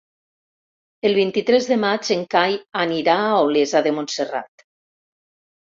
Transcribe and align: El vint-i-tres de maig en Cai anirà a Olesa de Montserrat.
El 1.09 1.17
vint-i-tres 1.17 1.69
de 1.73 1.77
maig 1.83 2.11
en 2.17 2.25
Cai 2.33 2.59
anirà 2.87 3.19
a 3.29 3.39
Olesa 3.51 3.87
de 3.91 3.95
Montserrat. 4.01 4.71